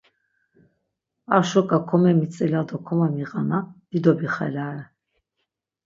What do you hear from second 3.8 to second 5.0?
dido bixelare.